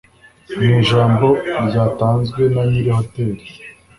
Mu 0.55 0.67
ijambo 0.81 1.27
ryatanzwe 1.67 2.41
na 2.53 2.61
nyiri 2.69 2.91
hoteli 2.97 3.43